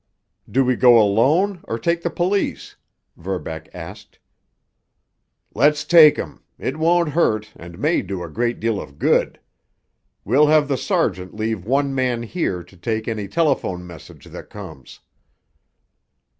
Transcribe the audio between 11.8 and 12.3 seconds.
man